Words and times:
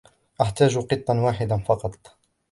أحتاج 0.41 0.77
قطا 0.77 1.19
واحدا 1.19 1.57
فقط. 1.57 2.17